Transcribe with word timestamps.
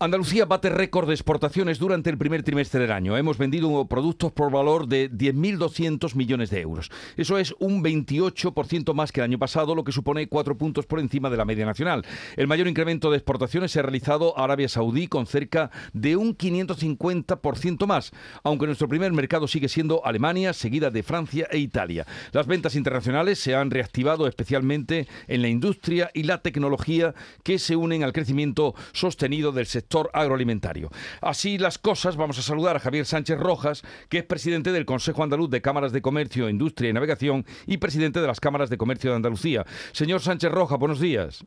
Andalucía 0.00 0.46
bate 0.46 0.68
récord 0.68 1.06
de 1.06 1.14
exportaciones 1.14 1.78
durante 1.78 2.10
el 2.10 2.18
primer 2.18 2.42
trimestre 2.42 2.80
del 2.80 2.90
año. 2.90 3.16
Hemos 3.16 3.38
vendido 3.38 3.86
productos 3.86 4.32
por 4.32 4.50
valor 4.50 4.88
de 4.88 5.10
10.200 5.10 6.16
millones 6.16 6.50
de 6.50 6.60
euros. 6.60 6.90
Eso 7.16 7.38
es 7.38 7.54
un 7.60 7.84
28% 7.84 8.94
más 8.94 9.12
que 9.12 9.20
el 9.20 9.24
año 9.24 9.38
pasado, 9.38 9.74
lo 9.74 9.84
que 9.84 9.92
supone 9.92 10.26
cuatro 10.26 10.58
puntos 10.58 10.86
por 10.86 10.98
encima 10.98 11.30
de 11.30 11.36
la 11.36 11.44
media 11.44 11.66
nacional. 11.66 12.04
El 12.36 12.48
mayor 12.48 12.66
incremento 12.66 13.10
de 13.10 13.18
exportaciones 13.18 13.70
se 13.70 13.78
ha 13.78 13.82
realizado 13.82 14.36
a 14.36 14.44
Arabia 14.44 14.68
Saudí 14.68 15.06
con 15.06 15.26
cerca 15.26 15.70
de 15.92 16.16
un 16.16 16.36
550% 16.36 17.86
más, 17.86 18.10
aunque 18.42 18.66
nuestro 18.66 18.88
primer 18.88 19.12
mercado 19.12 19.46
sigue 19.46 19.68
siendo 19.68 20.04
Alemania, 20.04 20.52
seguida 20.52 20.90
de 20.90 21.04
Francia 21.04 21.46
e 21.50 21.58
Italia. 21.58 22.06
Las 22.32 22.48
ventas 22.48 22.74
internacionales 22.74 23.38
se 23.38 23.54
han 23.54 23.70
reactivado 23.70 24.26
especialmente 24.26 25.06
en 25.28 25.42
la 25.42 25.48
industria 25.48 26.10
y 26.12 26.24
la 26.24 26.38
tecnología 26.38 27.14
que 27.44 27.60
se 27.60 27.76
unen 27.76 28.02
al 28.02 28.12
crecimiento 28.12 28.74
sostenido 28.92 29.52
del 29.60 29.66
sector 29.66 30.10
agroalimentario. 30.12 30.90
Así 31.20 31.58
las 31.58 31.78
cosas, 31.78 32.16
vamos 32.16 32.38
a 32.38 32.42
saludar 32.42 32.76
a 32.76 32.80
Javier 32.80 33.06
Sánchez 33.06 33.38
Rojas, 33.38 33.82
que 34.08 34.18
es 34.18 34.24
presidente 34.24 34.72
del 34.72 34.86
Consejo 34.86 35.22
Andaluz 35.22 35.50
de 35.50 35.62
Cámaras 35.62 35.92
de 35.92 36.02
Comercio, 36.02 36.48
Industria 36.48 36.90
y 36.90 36.92
Navegación 36.92 37.44
y 37.66 37.76
presidente 37.76 38.20
de 38.20 38.26
las 38.26 38.40
Cámaras 38.40 38.70
de 38.70 38.78
Comercio 38.78 39.10
de 39.10 39.16
Andalucía. 39.16 39.64
Señor 39.92 40.20
Sánchez 40.20 40.50
Rojas, 40.50 40.78
buenos 40.78 41.00
días. 41.00 41.44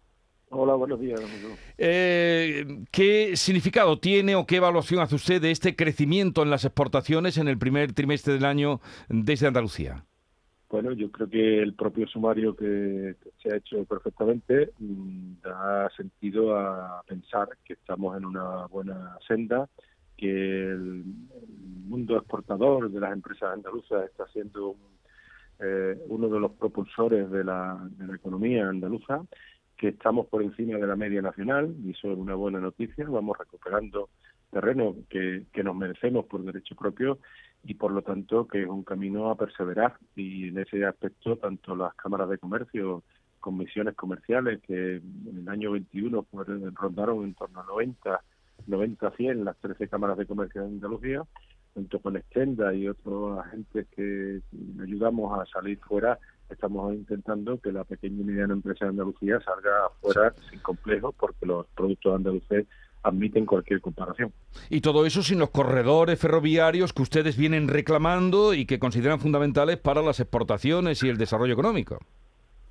Hola, 0.56 0.76
buenos 0.76 1.00
días. 1.00 1.20
Eh, 1.80 2.86
¿Qué 2.92 3.36
significado 3.36 3.98
tiene 3.98 4.36
o 4.36 4.46
qué 4.46 4.58
evaluación 4.58 5.02
hace 5.02 5.16
usted 5.16 5.42
de 5.42 5.50
este 5.50 5.76
crecimiento 5.76 6.44
en 6.44 6.52
las 6.52 6.64
exportaciones 6.64 7.38
en 7.38 7.48
el 7.48 7.58
primer 7.58 7.94
trimestre 7.94 8.34
del 8.34 8.46
año 8.46 8.80
desde 9.10 9.48
Andalucía? 9.48 10.06
Bueno, 10.74 10.92
yo 10.94 11.12
creo 11.12 11.30
que 11.30 11.62
el 11.62 11.76
propio 11.76 12.08
sumario 12.08 12.56
que, 12.56 13.16
se 13.44 13.54
ha 13.54 13.58
hecho 13.58 13.86
perfectamente 13.86 14.72
mm, 14.80 15.34
da 15.44 15.88
sentido 15.96 16.58
a 16.58 17.04
pensar 17.06 17.48
que 17.64 17.74
estamos 17.74 18.18
en 18.18 18.26
una 18.26 18.66
buena 18.66 19.16
senda, 19.28 19.70
que 20.18 20.72
el, 20.72 21.04
mundo 21.86 22.18
exportador 22.18 22.90
de 22.90 23.00
las 23.00 23.14
empresas 23.14 23.54
andaluzas 23.54 24.06
está 24.06 24.26
siendo 24.30 24.76
eh, 25.60 25.96
uno 26.08 26.28
de 26.28 26.40
los 26.40 26.54
propulsores 26.54 27.30
de 27.30 27.44
la, 27.44 27.78
economía 28.12 28.68
andaluza, 28.68 29.22
que 29.78 29.90
estamos 29.90 30.26
por 30.26 30.42
encima 30.42 30.80
de 30.80 30.88
la 30.88 30.96
media 30.96 31.22
nacional, 31.22 31.72
y 31.84 31.92
eso 31.92 32.12
es 32.12 32.18
una 32.18 32.34
buena 32.34 32.60
noticia, 32.60 33.06
vamos 33.08 33.38
recuperando 33.38 34.10
terreno 34.54 34.96
que, 35.10 35.44
que 35.52 35.64
nos 35.64 35.76
merecemos 35.76 36.26
por 36.26 36.44
derecho 36.44 36.76
propio 36.76 37.20
y 37.64 37.74
por 37.74 37.92
lo 37.92 38.02
tanto 38.02 38.48
que 38.48 38.62
es 38.62 38.68
un 38.68 38.84
camino 38.84 39.30
a 39.30 39.36
perseverar. 39.36 39.98
Y 40.16 40.50
en 40.50 40.60
ese 40.60 40.86
aspecto 40.86 41.38
tanto 41.38 41.76
las 41.76 41.94
cámaras 41.96 42.30
de 42.30 42.38
comercio 42.38 43.04
con 43.40 43.58
misiones 43.58 43.96
comerciales 43.96 44.62
que 44.62 44.96
en 44.96 45.38
el 45.42 45.50
año 45.50 45.72
21 45.72 46.26
rondaron 46.74 47.26
en 47.26 47.34
torno 47.34 47.60
a 47.60 47.66
90 47.66 48.22
90 48.68 49.12
100 49.12 49.44
las 49.44 49.58
13 49.58 49.90
cámaras 49.90 50.18
de 50.18 50.26
comercio 50.26 50.62
de 50.62 50.68
Andalucía 50.68 51.24
junto 51.74 52.00
con 52.00 52.16
Extenda 52.16 52.74
y 52.74 52.88
otros 52.88 53.40
agentes 53.40 53.88
que 53.94 54.40
ayudamos 54.82 55.38
a 55.38 55.46
salir 55.48 55.78
fuera 55.80 56.18
estamos 56.50 56.94
intentando 56.94 57.60
que 57.60 57.72
la 57.72 57.84
pequeña 57.84 58.22
y 58.22 58.24
mediana 58.24 58.54
empresa 58.54 58.86
de 58.86 58.92
Andalucía 58.92 59.42
salga 59.42 59.90
fuera 60.00 60.34
sin 60.50 60.60
complejos 60.60 61.14
porque 61.20 61.46
los 61.46 61.66
productos 61.76 62.16
andaluces 62.16 62.68
admiten 63.04 63.46
cualquier 63.46 63.82
comparación. 63.82 64.32
Y 64.70 64.82
todo 64.82 65.06
eso 65.06 65.22
sin 65.22 65.40
los 65.40 65.50
corredores 65.50 66.20
ferroviarios 66.20 66.94
que 66.94 67.02
ustedes 67.02 67.38
vienen 67.38 67.68
reclamando 67.68 68.54
y 68.54 68.66
que 68.66 68.80
consideran 68.80 69.20
fundamentales 69.20 69.78
para 69.78 70.02
las 70.02 70.20
exportaciones 70.20 71.04
y 71.04 71.10
el 71.10 71.18
desarrollo 71.18 71.54
económico. 71.54 72.00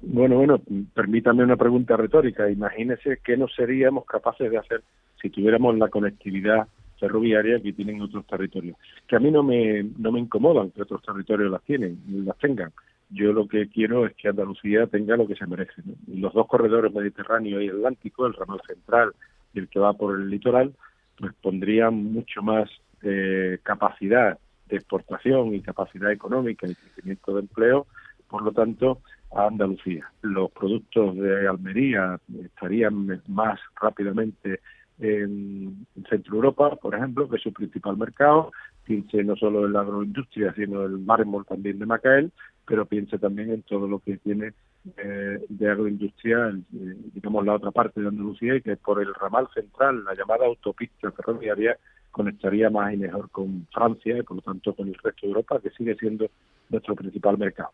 Bueno, 0.00 0.36
bueno, 0.36 0.60
permítame 0.94 1.44
una 1.44 1.56
pregunta 1.56 1.96
retórica. 1.96 2.50
Imagínese 2.50 3.20
qué 3.22 3.36
no 3.36 3.46
seríamos 3.48 4.04
capaces 4.04 4.50
de 4.50 4.58
hacer 4.58 4.82
si 5.20 5.30
tuviéramos 5.30 5.78
la 5.78 5.88
conectividad 5.88 6.66
ferroviaria 6.98 7.60
que 7.60 7.72
tienen 7.72 8.00
otros 8.00 8.26
territorios. 8.26 8.76
Que 9.06 9.16
a 9.16 9.20
mí 9.20 9.30
no 9.30 9.42
me, 9.42 9.84
no 9.98 10.10
me 10.10 10.18
incomodan 10.18 10.70
que 10.70 10.82
otros 10.82 11.02
territorios 11.02 11.50
las 11.50 11.62
tienen, 11.62 11.98
las 12.24 12.36
tengan. 12.38 12.72
Yo 13.10 13.32
lo 13.32 13.46
que 13.46 13.68
quiero 13.68 14.06
es 14.06 14.14
que 14.16 14.28
Andalucía 14.28 14.86
tenga 14.86 15.16
lo 15.16 15.26
que 15.26 15.36
se 15.36 15.46
merece. 15.46 15.82
Los 16.08 16.32
dos 16.32 16.46
corredores 16.46 16.92
mediterráneo 16.92 17.60
y 17.60 17.68
atlántico, 17.68 18.26
el 18.26 18.34
ramal 18.34 18.60
central 18.66 19.12
y 19.52 19.58
el 19.60 19.68
que 19.68 19.78
va 19.78 19.92
por 19.92 20.18
el 20.18 20.30
litoral, 20.30 20.74
pues 21.18 21.32
pondrían 21.40 21.94
mucho 22.12 22.42
más 22.42 22.68
eh, 23.02 23.58
capacidad 23.62 24.38
de 24.66 24.76
exportación 24.76 25.54
y 25.54 25.60
capacidad 25.60 26.10
económica 26.10 26.66
y 26.66 26.74
crecimiento 26.74 27.34
de 27.34 27.40
empleo, 27.40 27.86
por 28.28 28.42
lo 28.42 28.52
tanto, 28.52 29.00
a 29.34 29.46
Andalucía. 29.46 30.10
Los 30.22 30.50
productos 30.50 31.16
de 31.16 31.48
Almería 31.48 32.18
estarían 32.44 33.22
más 33.28 33.60
rápidamente 33.80 34.60
en 34.98 35.86
Centro 36.08 36.36
Europa, 36.36 36.76
por 36.76 36.94
ejemplo, 36.94 37.28
que 37.28 37.36
es 37.36 37.42
su 37.42 37.52
principal 37.52 37.96
mercado, 37.96 38.52
piense 38.84 39.22
no 39.24 39.36
solo 39.36 39.66
en 39.66 39.72
la 39.72 39.80
agroindustria, 39.80 40.52
sino 40.54 40.84
el 40.84 40.98
mármol 40.98 41.46
también 41.46 41.78
de 41.78 41.86
Macael, 41.86 42.32
pero 42.66 42.86
piense 42.86 43.18
también 43.18 43.50
en 43.50 43.62
todo 43.62 43.86
lo 43.88 43.98
que 44.00 44.16
tiene 44.18 44.52
eh, 44.96 45.44
de 45.48 45.70
agroindustria, 45.70 46.52
digamos 46.70 47.46
la 47.46 47.54
otra 47.54 47.70
parte 47.70 48.00
de 48.00 48.08
Andalucía, 48.08 48.56
y 48.56 48.62
que 48.62 48.76
por 48.76 49.00
el 49.00 49.14
ramal 49.14 49.48
central, 49.54 50.04
la 50.04 50.14
llamada 50.14 50.46
autopista 50.46 51.12
ferroviaria, 51.12 51.76
conectaría 52.10 52.68
más 52.70 52.92
y 52.92 52.98
mejor 52.98 53.30
con 53.30 53.66
Francia 53.72 54.18
y 54.18 54.22
por 54.22 54.36
lo 54.36 54.42
tanto 54.42 54.74
con 54.74 54.88
el 54.88 54.94
resto 54.94 55.22
de 55.22 55.28
Europa, 55.28 55.60
que 55.60 55.70
sigue 55.70 55.96
siendo 55.96 56.28
nuestro 56.68 56.94
principal 56.94 57.38
mercado. 57.38 57.70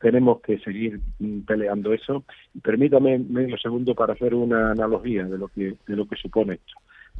Tenemos 0.00 0.40
que 0.40 0.58
seguir 0.58 1.00
mm, 1.18 1.40
peleando 1.40 1.92
eso. 1.92 2.24
Permítame 2.62 3.18
medio 3.18 3.56
segundo 3.56 3.94
para 3.94 4.12
hacer 4.12 4.34
una 4.34 4.72
analogía 4.72 5.24
de 5.24 5.38
lo 5.38 5.48
que 5.48 5.76
de 5.86 5.96
lo 5.96 6.06
que 6.06 6.16
supone 6.16 6.54
esto. 6.54 6.74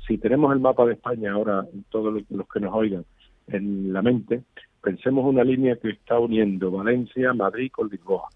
Si 0.06 0.18
tenemos 0.18 0.52
el 0.52 0.60
mapa 0.60 0.84
de 0.84 0.92
España 0.94 1.32
ahora, 1.32 1.64
todos 1.90 2.22
los 2.28 2.48
que 2.48 2.60
nos 2.60 2.74
oigan, 2.74 3.04
en 3.48 3.92
la 3.92 4.02
mente, 4.02 4.42
pensemos 4.82 5.24
una 5.24 5.44
línea 5.44 5.76
que 5.76 5.90
está 5.90 6.18
uniendo 6.18 6.70
Valencia, 6.70 7.32
Madrid 7.32 7.70
con 7.72 7.88
Lisboa. 7.88 8.28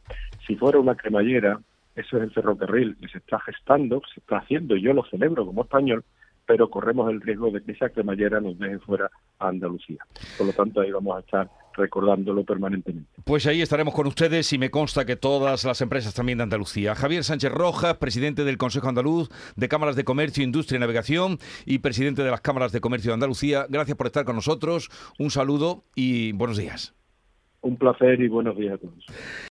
Si 0.47 0.57
fuera 0.57 0.79
una 0.79 0.95
cremallera, 0.95 1.61
eso 1.95 2.17
es 2.17 2.23
el 2.25 2.31
ferrocarril 2.31 2.97
que 3.01 3.09
se 3.09 3.19
está 3.19 3.39
gestando, 3.41 4.03
se 4.13 4.21
está 4.21 4.39
haciendo, 4.39 4.77
y 4.77 4.83
yo 4.83 4.93
lo 4.93 5.05
celebro 5.05 5.47
como 5.47 5.63
español, 5.63 6.05
pero 6.47 6.71
corremos 6.71 7.11
el 7.11 7.21
riesgo 7.21 7.51
de 7.51 7.63
que 7.63 7.73
esa 7.73 7.91
cremallera 7.91 8.41
nos 8.41 8.59
deje 8.59 8.79
fuera 8.81 9.11
a 9.39 9.49
Andalucía. 9.49 10.05
Por 10.37 10.47
lo 10.47 10.53
tanto, 10.53 10.81
ahí 10.81 10.91
vamos 10.91 11.17
a 11.17 11.21
estar 11.21 11.51
recordándolo 11.75 12.45
permanentemente. 12.45 13.11
Pues 13.25 13.47
ahí 13.47 13.63
estaremos 13.63 13.95
con 13.95 14.07
ustedes 14.07 14.53
y 14.53 14.59
me 14.59 14.71
consta 14.71 15.05
que 15.05 15.17
todas 15.17 15.65
las 15.65 15.81
empresas 15.81 16.15
también 16.15 16.39
de 16.39 16.45
Andalucía. 16.45 16.95
Javier 16.95 17.25
Sánchez 17.25 17.53
Rojas, 17.53 17.97
presidente 17.97 18.45
del 18.45 18.59
Consejo 18.59 18.89
Andaluz 18.89 19.29
de 19.57 19.69
Cámaras 19.69 19.97
de 19.97 20.05
Comercio, 20.05 20.43
Industria 20.43 20.77
y 20.77 20.81
Navegación 20.81 21.39
y 21.67 21.79
presidente 21.79 22.23
de 22.23 22.31
las 22.31 22.41
Cámaras 22.41 22.73
de 22.73 22.81
Comercio 22.81 23.11
de 23.11 23.15
Andalucía, 23.15 23.67
gracias 23.69 23.97
por 23.97 24.07
estar 24.07 24.25
con 24.25 24.37
nosotros. 24.37 24.91
Un 25.19 25.31
saludo 25.31 25.85
y 25.95 26.33
buenos 26.33 26.57
días. 26.57 26.95
Un 27.63 27.77
placer 27.77 28.21
y 28.21 28.29
buenos 28.29 28.57
días 28.57 28.75
a 28.75 28.79
todos. 28.79 29.05